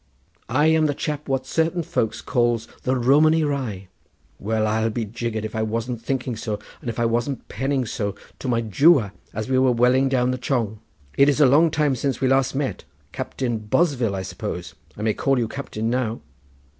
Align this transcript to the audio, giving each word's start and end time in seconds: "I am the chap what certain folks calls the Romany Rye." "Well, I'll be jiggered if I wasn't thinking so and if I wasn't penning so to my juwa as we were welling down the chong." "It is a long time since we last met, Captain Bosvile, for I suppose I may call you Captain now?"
"I 0.49 0.65
am 0.65 0.87
the 0.87 0.95
chap 0.95 1.29
what 1.29 1.45
certain 1.45 1.83
folks 1.83 2.21
calls 2.21 2.67
the 2.81 2.95
Romany 2.95 3.43
Rye." 3.43 3.87
"Well, 4.39 4.65
I'll 4.65 4.89
be 4.89 5.05
jiggered 5.05 5.45
if 5.45 5.55
I 5.55 5.61
wasn't 5.61 6.01
thinking 6.01 6.35
so 6.35 6.57
and 6.81 6.89
if 6.89 6.97
I 6.99 7.05
wasn't 7.05 7.47
penning 7.49 7.85
so 7.85 8.15
to 8.39 8.47
my 8.47 8.63
juwa 8.63 9.11
as 9.31 9.47
we 9.47 9.59
were 9.59 9.71
welling 9.71 10.09
down 10.09 10.31
the 10.31 10.39
chong." 10.39 10.79
"It 11.19 11.29
is 11.29 11.39
a 11.39 11.45
long 11.45 11.69
time 11.69 11.95
since 11.95 12.19
we 12.19 12.27
last 12.27 12.55
met, 12.55 12.83
Captain 13.11 13.59
Bosvile, 13.59 14.09
for 14.13 14.15
I 14.15 14.21
suppose 14.23 14.73
I 14.97 15.03
may 15.03 15.13
call 15.13 15.37
you 15.37 15.47
Captain 15.47 15.91
now?" 15.91 16.21